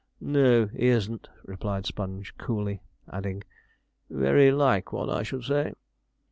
[0.19, 2.81] 'No, he isn't,' replied Sponge coolly,
[3.13, 3.43] adding,
[4.09, 5.75] 'very like one, I should say.'